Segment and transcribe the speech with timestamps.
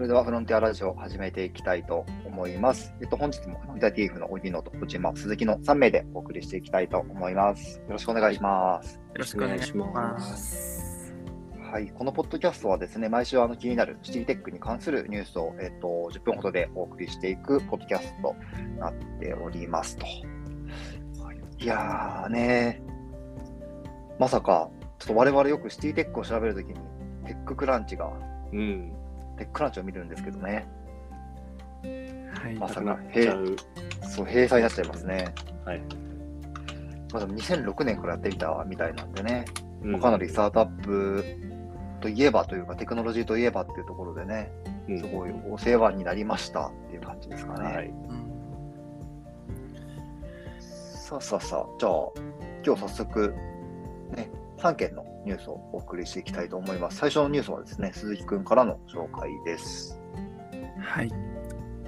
[0.00, 2.94] それではフロンティアラジオを始めていきたいと思います。
[3.02, 7.80] えっと、本日もフロンティア TF の荻野と小島、鈴木の3名でお送りしていきたいと思います。
[7.80, 8.94] よろしくお願いします。
[8.94, 11.14] よろしくお願いします。
[11.70, 18.36] はい、このポッドキャストはですね、毎週あの気になるシティテックに関するニュースを、えっと、10分ほどでお送りしていくポッドキャストと
[18.80, 20.06] なっておりますと。
[21.58, 22.82] いやーね
[24.18, 26.74] まさか、ちょっと我々よくシティテックを調べるときに、
[27.26, 28.10] テッククランチが、
[28.50, 28.96] うん。
[29.40, 30.68] テッククランチを見るんですけどね、
[31.82, 32.54] はい。
[32.56, 33.56] まさかなくなっちゃう。
[34.02, 35.34] そう、閉鎖になっちゃいますね。
[35.64, 35.80] はい。
[37.10, 39.46] まあ、でも2006年からやってみたみたいなんでね、
[39.82, 41.24] うんかなりスタートアップ
[42.02, 44.52] といえばというか、テクノロジーといえばっていうところでね、
[44.88, 47.64] うんすごいお世話になりましたっていう感じですかね。
[47.64, 47.90] はい。
[50.60, 51.92] さあさあさあ、じゃあ、
[52.62, 53.34] 今日早速、
[54.14, 56.98] ね、3件のニュースをお送りしていきたいと思います。
[56.98, 60.00] 最初のニュースはですね、鈴木くんからの紹介です。
[60.80, 61.08] はい。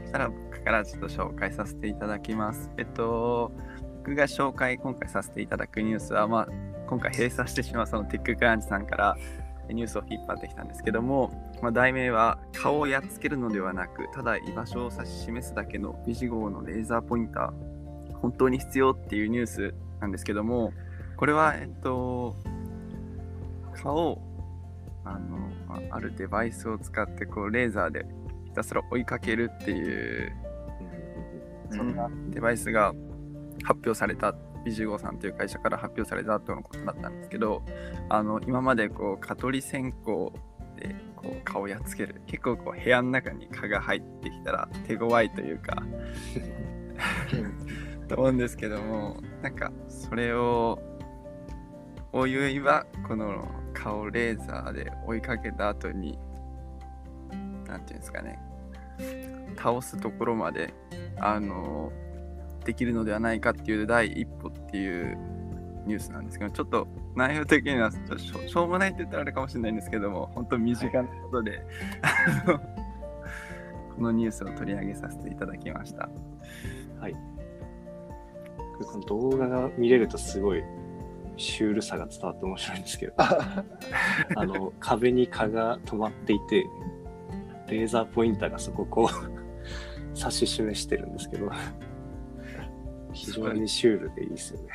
[0.01, 2.71] そしたら僕からちょっと紹介させていただきます。
[2.77, 3.53] えっと、
[3.99, 6.49] 僕が紹介今回させていただくニュースは、まあ、
[6.89, 9.17] 今回閉鎖してしまうそのテッククランチさんから
[9.71, 11.31] ニュースを引っ張ってきたんですけども、
[11.63, 20.73] まあ、題名は顔をやっつけるのではなく、ただ居場所を指し示すだけのビジ号のレーザーポインター、本当に必要っていうニュースなんですけども、
[21.17, 22.37] これは、えっと、
[23.73, 24.33] 顔を
[25.05, 25.37] あの、
[25.69, 28.07] まああるデバイスを使ってこうレーザーで
[28.45, 30.33] ひたすら追いかけるっていう
[31.71, 32.93] そんなデバイスが
[33.65, 37.63] 発表されたビジゴさんという会社から発表されたとのことだったんですけど
[38.09, 39.97] あの今までこう蚊取り線香
[40.77, 45.83] でこう顔をやっつける結構こう部屋の中に蚊が入ってきたら手強いというか
[48.09, 50.81] と思うんですけどもなんかそれを
[52.13, 53.49] おいおいはこの
[53.83, 56.19] 顔をレーザーで追いかけた後に
[57.67, 58.39] なんていうんですかね
[59.57, 60.75] 倒すところまで
[61.19, 61.91] あの
[62.65, 65.19] できるのではないかっていう第一歩っていう
[65.87, 71.61] ニュースなんですけどちょっと内容的にはしょしょうもないって言ったらあれかもしれないんですけども本当身近なことで、
[72.03, 72.59] あの
[73.97, 76.09] このニュースを取り上げさせていただきました。
[77.01, 77.15] はい。
[77.15, 80.63] この動画が見れるとすごい
[81.37, 83.65] シュールさが伝わって面白いんですけど、あ
[84.45, 86.67] の壁に蚊が止まっていて、
[87.69, 89.09] レーザーポインターがそこをこう
[90.19, 91.51] 指し示してるんですけど、
[93.13, 94.69] 非常にシュールでいいですよね。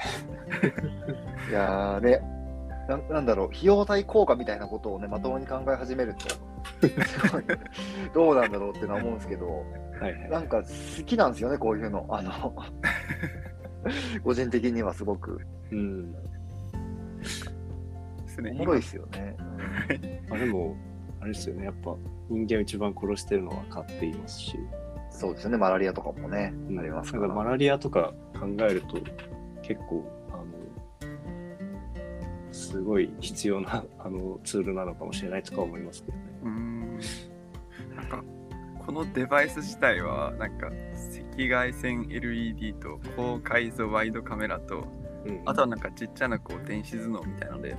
[1.49, 2.37] いやーね
[2.87, 6.29] な、なんだろう、費用対効果みたいなことをね、まともに考え始めると、
[7.05, 7.43] すごい
[8.13, 9.65] どうなんだろうってのは思うんですけど、
[9.99, 10.29] はいはい。
[10.29, 12.07] なんか好きなんですよね、こういうの。
[12.09, 12.55] あの
[14.23, 15.41] 個人的にはすごく
[15.71, 16.15] うん。
[17.19, 19.35] ですねおもろいですよね。
[20.29, 20.75] まあ、でも、
[21.21, 21.95] あれですよね、やっぱ
[22.29, 24.57] 人間を一番殺してるのは蚊って言いますし、
[25.09, 26.79] そうですよね、マラリアとかもね、うん。
[26.79, 27.19] ありますか。
[27.19, 28.97] なんからマラリアとか考えると
[29.63, 30.45] 結構あの
[32.51, 36.23] すごい必要な あのツールなのかもしれないとか思いますけどね。
[36.43, 36.99] うーん。
[37.95, 38.23] なんか
[38.85, 40.73] このデバイス自体はなんか赤
[41.37, 44.87] 外線 LED と高解像ワイドカメラと
[45.27, 47.75] うんあとはなんかちっちゃなこう電子頭脳みたいなので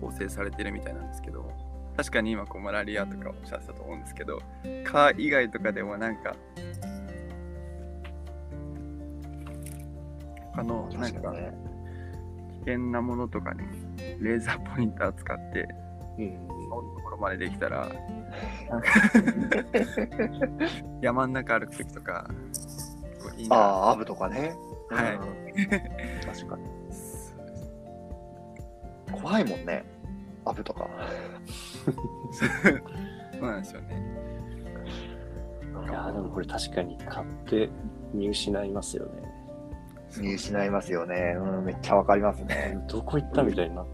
[0.00, 1.50] 構成されてるみたいなんですけど
[1.96, 4.40] 確かに今こうマラリアとかおっしゃってたと思うんですけど
[4.84, 6.34] 蚊以外とかでもなんか
[10.52, 11.34] 他のなんか。
[12.64, 13.68] 危険なものとかにも
[14.20, 15.68] レーザーポインター使って
[16.18, 17.90] うんそのところまでできたら
[21.02, 22.26] 山の中歩く時とか
[23.36, 24.54] いいああ、アブとかね。
[24.90, 25.24] はいうん
[26.26, 26.64] 確かに。
[29.12, 29.84] 怖いもんね、
[30.44, 30.88] アブとか。
[32.32, 32.44] そ
[33.38, 34.14] うなんですよね
[35.86, 37.68] いやーでもこれ確かに買って
[38.12, 39.22] 見失いますよね。
[40.18, 41.36] 見失いますよね。
[41.36, 42.78] うん、めっちゃわかりますね。
[42.88, 43.84] どこ行ったみたいにな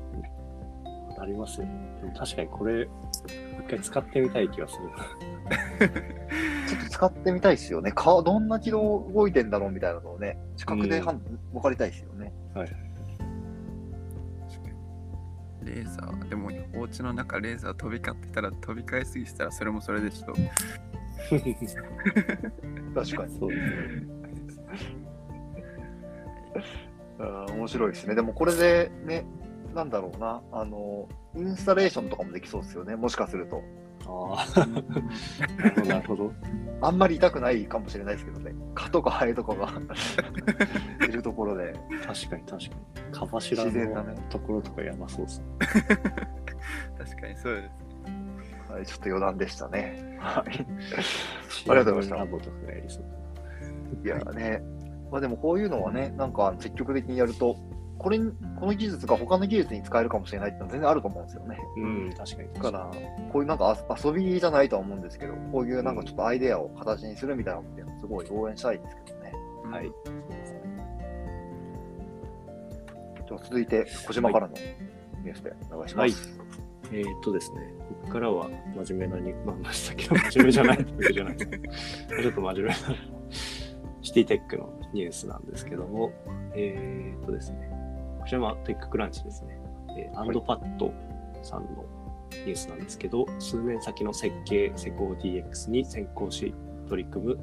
[1.18, 1.98] なりますよね。
[2.00, 2.88] でも確かにこれ
[3.64, 4.78] 一回使ってみたい気がす
[5.80, 6.19] る。
[6.90, 7.92] 使ってみたいですよね。
[7.92, 11.20] 顔、どんな軌道動いてんだろうみたいなのをね、視覚でうん判
[11.52, 12.32] 分かりたいですよね。
[12.54, 12.68] はい。
[15.62, 20.40] レーザーでもお家の中レーザー飛び交ってたら飛び交いすぎてたらそれもそれでちょっと
[23.00, 23.38] 確かに。
[23.38, 23.56] そうで
[24.50, 24.64] すね。
[27.18, 28.14] うん面白いですね。
[28.14, 29.24] でもこれでね、
[29.74, 32.96] なんだろうな、あの、インスタレーションとかもできそうですよね。
[32.96, 33.62] もしかすると。
[34.06, 34.66] ああ、
[35.86, 36.32] なるほど。
[36.82, 38.54] あんまり痛くないかもしれないですけどね。
[38.74, 39.70] 蚊とかハエとかが
[41.06, 41.74] いるところで。
[42.06, 42.70] 確かに確かに。
[43.12, 45.46] 蚊柱自然だねのところとかやばそうですね。
[46.98, 47.90] 確かにそうですね
[48.70, 50.16] はい、ちょっと余談でしたね。
[50.20, 50.66] はい。
[51.68, 53.04] ありがとうございました。
[54.04, 54.62] いやね、
[55.10, 57.56] まあでもこういうのはね、なんか積極的にやると、
[58.00, 61.58] これに、この技術が他の技術に使えるかもしれないってのは全然あると思うんですよね。
[61.76, 62.52] うん、確かに。
[62.54, 62.90] だから、
[63.30, 69.32] こういうなんかあ遊びじゃないとは思うんですけど、こういうなんかちょっとアイデアを形にするみたいなのっていうのはすごい応援したいですけどね。
[70.06, 70.60] うですね
[73.28, 74.54] じゃあ続いて、小島からの
[75.22, 76.40] ニュースでお願いします。
[76.92, 77.60] えーっとですね、
[78.02, 78.48] ここからは
[78.84, 79.94] 真面目なに、まあ、真
[80.38, 81.50] 面目じゃないわけじゃないです
[82.08, 82.74] けど、ちょっと真面目な
[84.02, 86.10] シティテックのニュースなんですけども、
[86.54, 87.79] えーっとですね、
[88.20, 89.58] こちらはテッククランチですね、
[89.96, 90.92] えーアンドパッド
[91.42, 91.84] さんの
[92.30, 96.54] ニュースなんですけど、数年先の設計施工 DX に先行し
[96.88, 97.38] 取り組む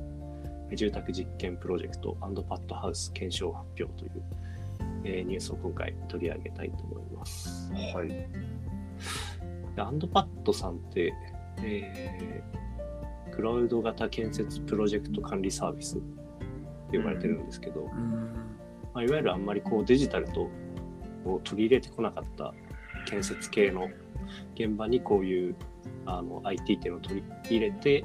[0.69, 4.23] えー住宅実験プロジェクトアンドパッドハウス検証発表という、
[5.03, 7.71] えーニュースを今回取り上げたいと思います。
[7.93, 8.09] はい。
[9.75, 11.13] でアンドパッドさんって、
[11.63, 12.67] えー
[13.35, 15.99] クラウド型建設プロジェクト管理サービスっ
[16.89, 18.31] て呼ばれてるんですけど、うん。
[18.95, 20.49] まあ、いわゆるあんまりこうデジタルと
[21.23, 22.53] こう取り入れてこなかった
[23.05, 23.87] 建設系の
[24.55, 25.55] 現場にこういう
[26.05, 28.03] あの IT っていうのを取り入れて、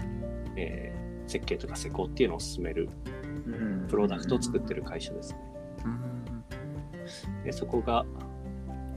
[0.56, 2.88] えー設計とか施工っていうのを進める
[3.46, 5.38] うんプロダクトを作ってる会社ですね。
[7.44, 8.04] でそこが、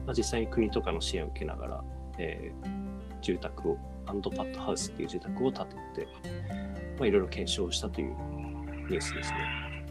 [0.06, 1.84] まあ、実際に国とかの支援を受けながら、
[2.18, 2.86] えー
[3.22, 6.08] 住宅を、アンドパッドハウスっていう住宅を建てて、
[7.00, 9.38] まあ、いろいろ検証したというニュースですね。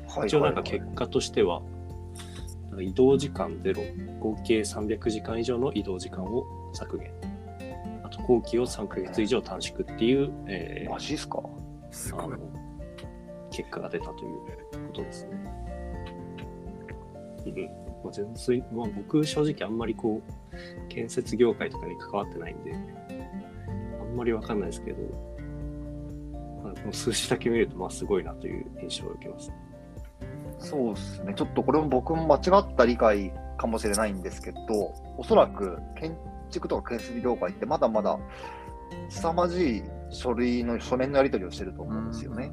[0.07, 1.61] はい一応なんか結果としては、
[2.83, 3.83] 移動時間ゼロ、
[4.21, 7.13] 合計300時間以上の移動時間を削減。
[8.03, 11.43] あと、工期を3ヶ月以上短縮っていう、えーマジっすか？
[11.91, 12.39] すごいあの。
[13.51, 14.39] 結果が出たという
[14.89, 15.31] ことですね。
[17.47, 17.55] うん
[18.03, 22.75] まあ、全然、まあ、僕正直あんまりこう建設業界とかに関わってないんで
[24.01, 24.99] あんまりわかんないですけど、
[26.63, 29.53] まあ、この数字だけ見るとまあすごいなという印象を受けます。
[30.65, 31.35] そうですね。
[31.35, 34.59] ちょっとこれも僕も間違った理解かもしれないんですけど、
[35.19, 36.17] おそらく建
[36.51, 38.19] 築とか建設業界ってまだまだ
[39.09, 42.53] 凄まじい書類の書面のやり取りをしてると思うんですよね。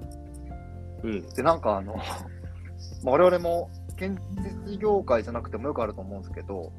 [1.04, 1.30] うん。
[1.34, 1.96] で、なんかあの、
[3.04, 4.18] まあ我々も建
[4.66, 6.72] 設業界じゃなくてもよくあると思うんですけど、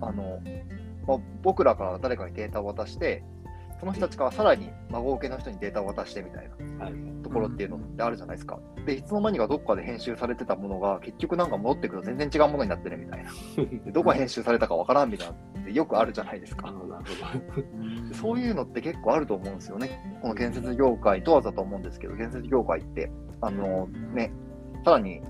[0.00, 0.40] あの、
[1.06, 3.22] まあ、僕らから誰かにデータを渡して、
[3.80, 6.94] その人たちからさらに孫受けの人にデータを渡してみたいなはい。
[7.22, 8.58] ところっていうのってあるじゃないですか。
[8.84, 13.30] で、いつの間にかどっかで編集されてたものが結局なんか戻ってくると全然違うものになってるみたいな。
[13.84, 15.32] でどこが編集されたかわからんみたいな
[15.62, 16.74] ってよくあるじゃないですか。
[18.12, 20.18] そういうのって結構あると思うんですよね。
[20.20, 23.10] この建設業界問わずだと思うんですけど、建設業界って、
[23.40, 24.32] あのね、
[24.84, 25.22] さらに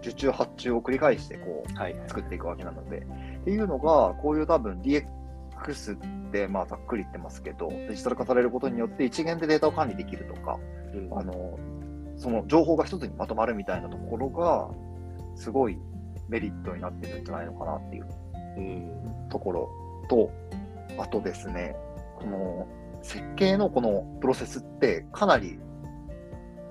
[0.00, 1.96] 受注発注を繰り返してこうはい。
[2.08, 5.19] 作っていくわけなので、っていうのが、こういう多分 DX
[5.60, 10.58] ってまあざっくり言ってますけど、デジタル化されることによって一元でデータを管理できるとか、
[10.94, 11.58] うんあの
[12.16, 14.68] その情報が一つにまとまるみたいなところが、
[15.36, 15.78] すごい
[16.28, 18.06] メリットになってるんじゃないのかなっていう
[18.58, 19.28] うん。
[19.30, 19.70] ところ
[20.08, 20.30] と、
[20.98, 21.74] あとですね、
[22.18, 22.68] この
[23.02, 25.58] 設計のこのプロセスってかなり、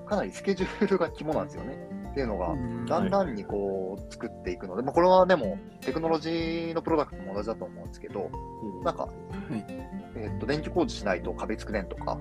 [0.06, 1.76] かなりスケジュールが肝なんですよね。
[2.10, 2.54] っていうのが、
[2.86, 8.30] だんだんにこう作っていくので、まあ、これはでもテクノロジーのプロダクトも同じだと思うんですけど、
[8.78, 8.84] うん。
[8.84, 9.10] なんか、は
[9.56, 9.64] い。
[10.16, 12.18] えっと電気工事しないと壁作れんとか、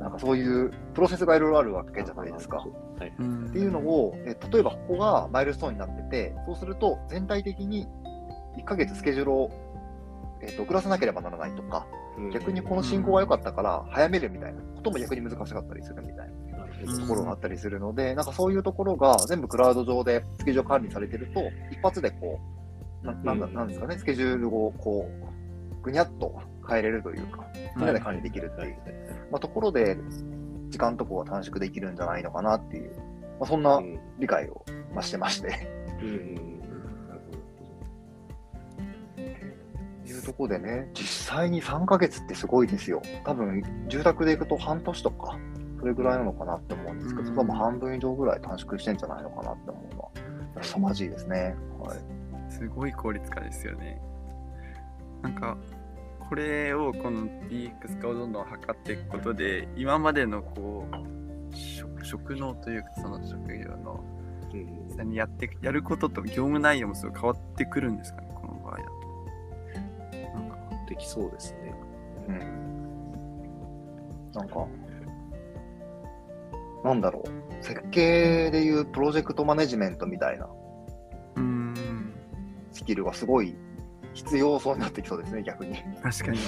[0.00, 2.58] なんかそういうプロセスがいろいろあるわけじゃないですか。
[2.58, 2.64] は
[3.06, 3.08] い。
[3.08, 3.12] っ
[3.52, 7.86] ていうのを、え例えばここがマイルストーンになってて、そうすると全体的に
[8.58, 9.50] 1ヶ月スケジュールを、
[10.42, 11.86] えーと遅らせなければならないとか、
[12.18, 12.30] うん。
[12.30, 16.49] 逆にこの進行が良かったから早めるみたいなことも逆に難しかったりするみたいな
[16.86, 22.40] ところがあったりするので、なんかそういうところが全部クラウド上でスケジュール管理されてると、一発でこ
[23.02, 27.46] う、ななんだうんなんですかね、スケジュールをこう、ぐにゃっと変えれるというか、
[27.76, 28.76] みんなで管理できるっていう、
[29.30, 29.96] まあ、ところで、
[30.68, 32.96] 時間とかが短縮できるんじゃないのかなっていう、
[33.40, 33.98] まあ、そんなうん。
[34.18, 35.68] 理解をまあしてまして。
[36.00, 36.60] うん。
[40.06, 43.00] いうところでね、実際に3ヶ月ってすごいですよ。
[43.24, 45.38] 多分、住宅で行くと半年とか、
[45.80, 51.56] それぐらいなのかなって思うんですけど、うん多分半分以上ぐらい短縮してんじゃないのかなって思うのは、凄まじいですね。
[51.78, 52.52] はい。
[52.52, 54.00] すごい効率化ですよね。
[55.22, 55.56] なんか、
[56.28, 64.04] これをこの DX 化をどんどん図っていくことで、今までのこう、職職能というか、その職業の、
[64.52, 68.90] 実際にやってやることと業務内容もすごい変わってくるんですかね、この場合だと。
[70.38, 70.56] なんか、
[70.88, 71.74] できそうですね。
[72.28, 72.38] うん。
[74.32, 74.66] なんか、
[76.84, 77.64] なんだろう。
[77.64, 80.48] 設計でいうプロジェクトマネジメントみたいな
[82.72, 83.54] スキルがすごい
[84.14, 85.76] 必要そうになってきそうですね、逆に。
[85.76, 86.02] 確かに。
[86.02, 86.38] 確かに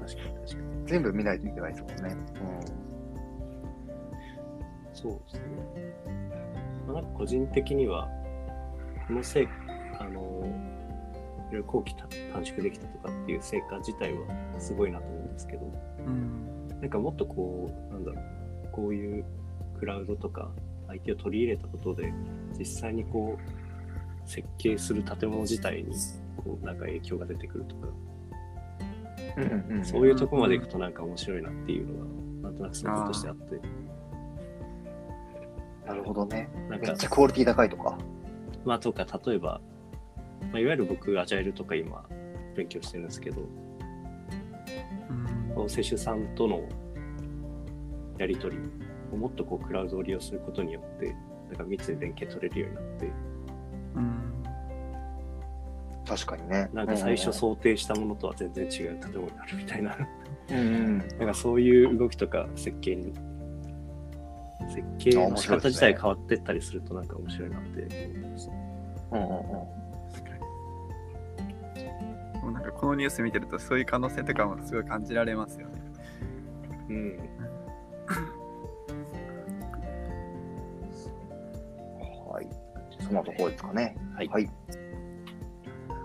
[0.00, 0.86] 確かに。
[0.86, 2.16] 全部見ないといけないですもんね。
[4.92, 5.42] そうですね。
[6.86, 8.08] まあ、なんか個人的には、
[9.06, 9.52] この成果、
[9.98, 10.20] あの、
[11.50, 14.26] いろいろ後期短縮できたとかっていう成果自体は
[14.58, 15.72] すごいなと思うんですけど、
[16.06, 16.68] うん。
[16.80, 18.39] なんかもっとこう、なんだろう、
[18.72, 19.24] こういう
[19.78, 20.50] クラウドとか
[20.88, 22.12] IT を取り入れたことで、
[22.58, 25.94] 実際にこう、設計する建物自体に、
[26.36, 27.88] こう、なんか影響が出てくるとか、
[29.36, 31.94] うんうんうんそういうとこまで行くとなんか面白いなっていうの
[32.42, 33.60] が、なんとなく想像としてあって、
[35.86, 36.48] なるほどね。
[36.68, 37.98] なんかめっちゃクオリティ高いとか。
[38.64, 39.60] まあ、とか、例えば、
[40.52, 42.04] まあ、いわゆる僕、アジャイルとか今、
[42.56, 43.44] 勉強してるんですけど、う
[45.66, 46.62] ん施主さんとの
[48.20, 48.62] やり取り
[49.12, 51.14] をもっとこうクラウドを利用することによって、
[51.48, 53.06] なんか密に連携取れるようになって、
[53.96, 54.30] うん
[56.06, 56.68] 確かにね。
[56.72, 59.96] なんか最初想定したものとは全然違う建物になるみたいな、
[60.50, 60.98] うんうん。
[60.98, 63.14] なんかそういう動きとか設計に、
[64.68, 67.82] 設計の仕方自体変わってったりするとなんか面白いなって
[68.16, 68.50] 思います。
[69.12, 69.40] うんうんうん。
[70.12, 70.30] 確か
[71.76, 75.74] にもうなんかこのニュース見てるとそういう可能性とかもすごい感じられますよね。
[76.88, 77.18] うん。
[83.10, 83.96] そんなところですかね。
[84.14, 84.28] はい。
[84.28, 84.44] はい。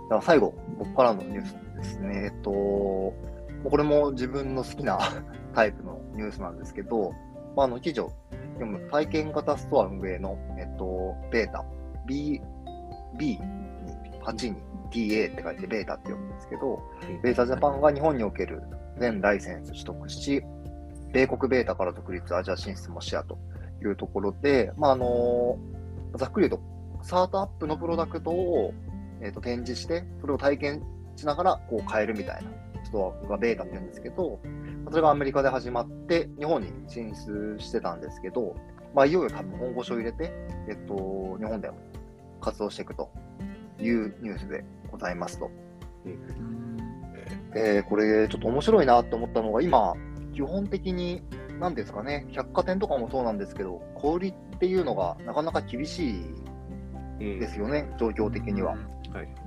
[0.10, 2.32] では最後、僕からのニュースですね。
[2.34, 3.14] えっと、こ
[3.78, 4.98] れも自分の好きな
[5.54, 7.12] タイプのニュースなんですけど、
[7.56, 8.12] まあ、あの記事を
[8.54, 11.64] 読む体験型ストア運営の、えっと、ベータ、
[12.08, 12.42] B、
[13.18, 13.40] B に
[14.24, 14.56] 8に
[14.90, 16.82] TA って書いてベータって読むんですけど、
[17.22, 18.64] ベータジャパンが日本における
[18.98, 20.44] 全ライセンス取得し、
[21.14, 23.38] 米国ベータから独立アジア進出も視野と
[23.84, 25.60] いうところで、まあ、あの
[26.18, 26.75] ざっくり言うと、
[27.06, 28.74] スタートアップのプロダクトを、
[29.22, 30.84] えー、と展示して、それを体験
[31.16, 32.50] しながらこう変えるみたいな
[32.84, 34.40] ストアがベータって言うんですけど、
[34.90, 38.56] それがアメリカで始まって、日本に進出してたんですけど、
[38.96, 40.34] まあ、いよいよ多分本腰を入れて、
[40.68, 41.78] えっと、日本でも
[42.42, 43.12] 活動していくと
[43.80, 45.52] いうニュースでございますと。
[46.06, 46.78] うん
[47.54, 49.94] で、これちょっと面白いなと思ったのが、今、
[50.34, 51.22] 基本的に、
[51.60, 56.55] なんですかね、百貨店とかもそうなんですけど、小売りっていうのがなかなか厳しいうん
[57.20, 58.72] ですよね、状況的には。
[58.72, 59.46] はい。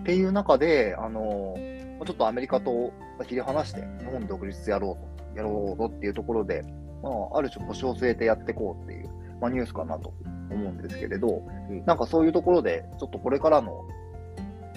[0.00, 1.54] っていう中で、あの
[1.98, 2.92] まあちょっとアメリカと
[3.26, 6.62] 切り離して、日本独立やろうと、やろうぞっていうところで、
[7.02, 9.08] まあ、ある種腰を据えてやっていこうっていう、
[9.40, 10.14] まあ、ニュースかなと
[10.50, 13.84] 思うんですけれど、うんなんかそういうところで、ちょっとこれからの、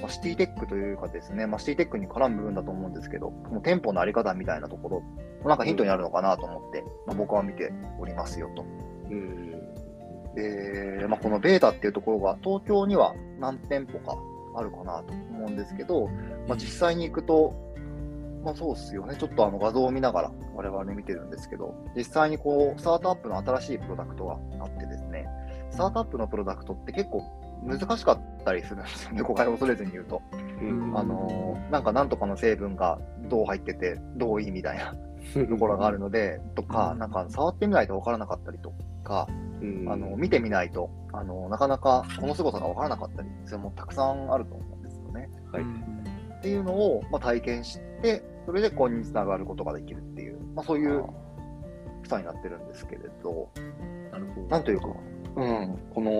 [0.02, 5.04] まあ、シティテックというかですね、まあ、シティテックに絡む部分だと思うんですけど、この店舗のあり方みたいなところ、
[5.48, 8.66] なんかヒントになるのかなと思って、まあ、僕は見ておりますよと。
[9.10, 9.49] うん。
[10.42, 14.18] で、まあ、このベータっていうところが東京には何店舗か
[14.56, 16.08] あるかなと思うんですけど、
[16.48, 17.54] まあ、実際に行くと、
[18.44, 19.16] まあ、そうっすよね。
[19.18, 25.28] ちょっとあの画像を見ながら我々見てるんですけど、実際にこう、スタートアップの新しいプロダクトがあってですね、
[25.72, 27.24] スタートアップのプロダクトって結構
[27.64, 29.22] 難しかったりするんですよね。
[29.24, 30.22] 誤解を恐れずに言うと。
[30.34, 30.98] うん。
[30.98, 34.96] あのーなんかなんとかの成分がどう入ってて、どういいみたいな
[35.46, 39.49] ところがあるので、とか、なんか触ってみないと分からなかったりとか、うん、
[39.88, 45.30] あの見てみないとあのなかなかこの凄さが分からなかったりそれもたくさんあると思うんですよね。
[45.52, 45.64] はい
[46.40, 51.04] っていうのを、まあ、体験してそれで購入につながることができるっていう、まあ、そういう
[52.02, 53.50] 負担になってるんですけれど
[54.50, 54.88] なんというか、
[55.36, 56.12] うん、この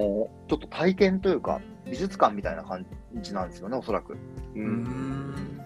[0.50, 2.86] ちょっと体験というか美術館みたいな感
[3.22, 4.14] じなんですよねおそらく。
[4.14, 4.18] う。
[4.56, 5.58] うんん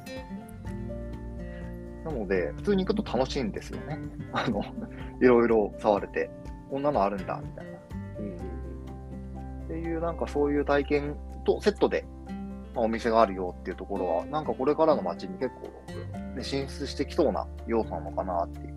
[2.06, 3.98] なので普通に行くと楽しいんですよね。
[4.34, 4.62] あの
[5.22, 6.30] いろいろ触れて
[6.74, 7.72] こんなのあるんだみたいな。
[8.18, 9.66] うん。
[9.66, 11.16] っていう、なんかそういう体験
[11.46, 12.04] とセットで、
[12.74, 15.70] まあ、お店があるよっていうところは、なんかこれからの街に結構、
[16.36, 18.74] ね、進出してきそうな要素なのかなっていう、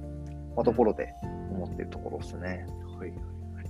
[0.55, 1.15] まあ、ところで
[1.51, 2.67] 思ってるところですね。
[2.99, 3.69] はいはいはい。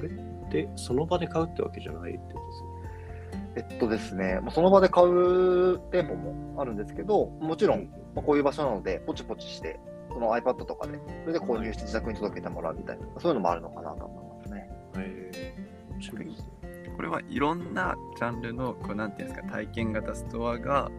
[0.00, 3.68] これって、その場で買うってわけじゃないってことですね。
[3.70, 9.78] えっとですね、まあ、その場で買う店舗もあるんですけど、もちろん、まあ、こういう場所なので、ポチポチして、
[10.18, 14.70] その iPad とかで、それで購入して自宅に届けてもらうみたいな、そういうのもあるのかなと思いますね。
[14.96, 15.54] へえ
[15.92, 16.92] 面白いですね。
[16.96, 20.90] これはいろんなジャンルのこうなんていうんですか体験型ストアが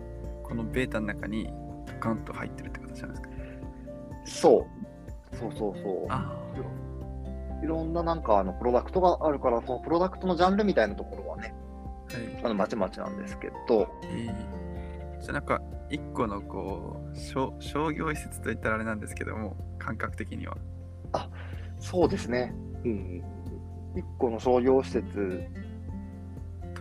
[0.44, 1.52] このベータの中に
[1.86, 3.30] ドカンと入ってるって形なんですか？
[4.24, 4.68] そ
[5.34, 5.36] う。
[5.36, 6.06] そうそうそう。
[6.08, 6.38] あ
[7.62, 11.54] いろんななんかあのプロダクトがあるから、そのプロダクトのジャンルみたいなところはね、
[12.08, 20.58] はいあのまちまちなんですけど、えー、じゃあなんか一個のこう商商業施設といったらあれなんですけども感覚的には
[21.80, 22.54] そうですね。
[22.84, 23.24] うん。
[23.96, 25.44] 一個の商業施設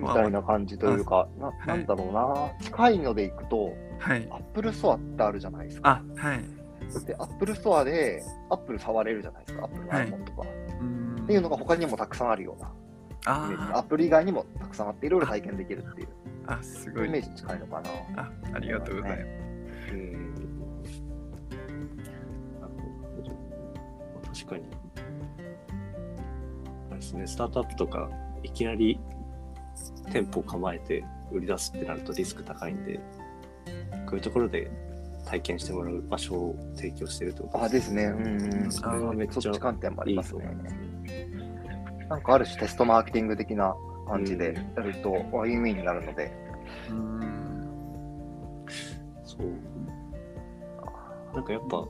[0.00, 4.28] みたいな感じというか、なはいなんだろうな、近いので行くと、はい。
[4.30, 6.02] Apple Store ってあるじゃないですか。
[6.16, 6.40] あ、はい。
[7.06, 9.64] で、Apple Store で Apple 触れるじゃないですか。
[9.64, 10.48] Apple のはい iPhone とか。
[10.80, 12.72] うんっていうのが他にもたくさんあるような
[13.76, 17.06] アプリ以外にもたくさんあって、いろいろ体験できるっていうーあ、すごい。
[17.06, 17.90] イメージに近いのかな。
[18.22, 19.92] あ、ありがとうございます。
[19.92, 20.12] うん。
[22.60, 22.72] なる
[23.16, 23.30] ほど。
[24.34, 24.64] 確かに。
[26.90, 28.10] あれですね、スタートアップとか、
[28.42, 28.98] いきなり
[30.10, 32.98] 店舗を構えて売り出すってなるとリスク高いんで、
[34.06, 34.70] こういうところで
[35.26, 38.04] 体験してもらう場所を提供してるってことあ、ですね。
[38.04, 38.72] うんうん。
[38.72, 40.64] それはめっちゃそっち観点もありますねいいと思い。
[40.64, 42.06] ますね。
[42.08, 43.74] なんかある種テストマーケティング的な
[44.08, 46.32] 感じでやると、あウィンウィンになるので、
[46.90, 47.20] うん。
[49.24, 49.46] そう。
[51.34, 51.84] なんかやっぱ、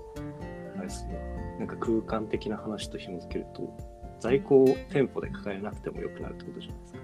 [0.77, 1.19] あれですね、
[1.59, 3.77] なんか空間的な話と紐づけると、
[4.21, 7.01] 在庫を店舗で抱えなくてもよくなるってことじゃないですか。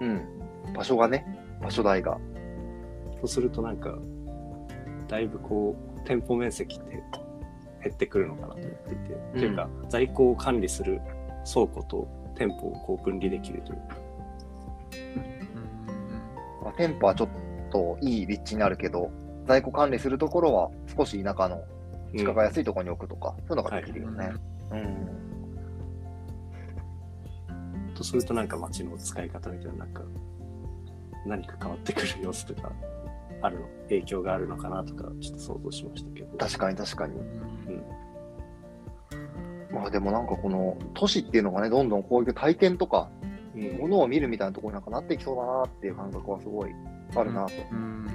[0.00, 0.72] うん。
[0.74, 1.26] 場所がね、
[1.60, 2.18] 場所代が。
[3.16, 3.98] そうするとなんか、
[5.08, 7.02] だいぶこう、店舗面積って
[7.82, 11.00] 減ってくるのかなと思っていて、というか、在庫を管理する
[11.50, 12.06] 倉庫と
[12.36, 14.07] 店舗をこう分離できるというか、まあ、
[16.78, 17.28] 店舗はちょっ
[17.70, 19.10] といい立地になるけど、
[19.46, 21.62] 在庫管理するところは少し田舎の
[22.16, 24.32] 地価が安いところに置くとか、そういうのができるよね。
[24.70, 25.18] うん。
[27.94, 30.02] とするとなんか街の使い方みたいな、なんか、
[31.26, 32.70] 何か変わってくる様子とか、
[33.42, 36.36] あるの、影響があるのかなとか、ちょっと想像しましたけど。
[36.38, 37.14] 確かに確かに。
[37.16, 37.82] うん。
[39.74, 43.10] まあでもなんかこの都市っていうのがね、どんどんこういう体験とか、
[43.54, 43.78] うん。
[43.78, 46.70] ものを見るみたいなところになんかなっていきそうだなっていう感覚はすごい
[47.14, 47.52] あるなと。
[47.72, 48.06] うん。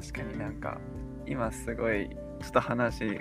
[0.00, 0.78] 確かになんか
[1.26, 3.20] 今すごいちょっと話変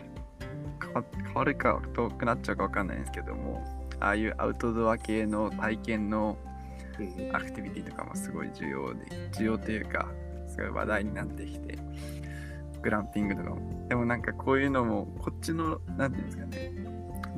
[1.35, 3.63] わるか遠くなっちゃうかわかんないんですけども
[3.99, 6.37] ああいうアウトドア系の体験の
[6.97, 7.35] うん。
[7.35, 9.05] アクティビティとかもすごい重要で
[9.37, 10.09] 重要というか
[10.47, 11.77] すごい話題になってきて
[12.81, 13.87] グランピングとかも。
[13.87, 16.71] でもなんかこういうのもこっちのなんていうんですかね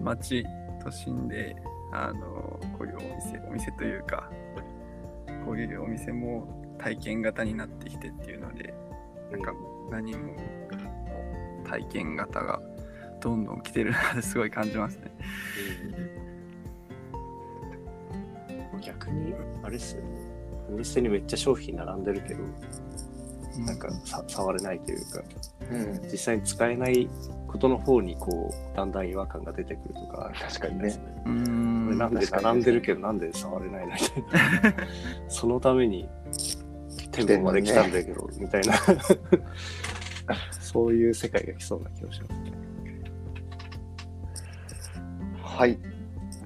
[0.01, 0.45] 街
[0.84, 1.56] 都心で
[1.91, 4.30] あのこういうお店お店というか
[5.45, 8.73] こういうお店も体験型になってきてっていうので
[9.32, 9.54] なんか
[9.89, 10.36] 何も
[11.65, 12.62] 体験型が
[13.21, 15.12] どんどん来てるなってすごい感じますね。
[16.15, 16.21] うん
[18.82, 20.10] 逆に、あれっすよね。
[20.69, 22.43] お店にめっちゃ商品並んでるけど、
[23.65, 25.23] なんかさ触れないというか、
[25.71, 26.01] うん。
[26.12, 27.10] 実際に使えない
[27.51, 31.21] ことの方にこう、だんだん違和感が出てくるとか確かにね。
[31.25, 34.87] うーんなんで並んでるけどなんで触れないのみたいな。
[35.27, 36.07] そのために
[37.11, 38.73] 店舗まで来たんだけど、みたいな。
[40.61, 42.53] そういう世界が来そうな気がしますね。
[45.43, 45.77] はい。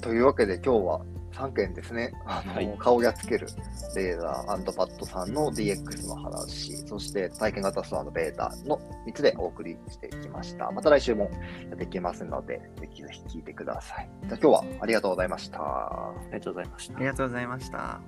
[0.01, 1.01] というわけで今日は
[1.36, 3.48] 3件ですね、あの、はい、顔がやっつける
[3.95, 10.71] レーザーパッドさんの DX の話、そして体験型ストアのベータの3つでお送りしてきました。
[10.71, 11.30] また来週も
[11.69, 14.10] やっていきますので、ぜひぜひ聞いてください。
[14.24, 15.60] じゃあ今日はありがとうございました。
[15.60, 16.98] ありがとうございました。
[16.98, 18.00] ありがとうございました。